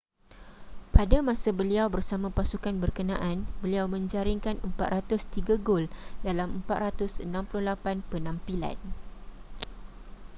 [0.95, 5.83] pada masa beliau bersama pasukan berkenaan beliau menjaringkan 403 gol
[6.27, 7.29] dalam 468
[8.11, 8.77] penampilan